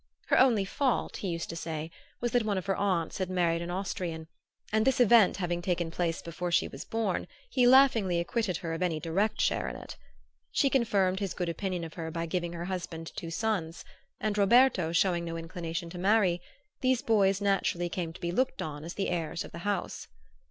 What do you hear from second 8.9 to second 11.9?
direct share in it. She confirmed his good opinion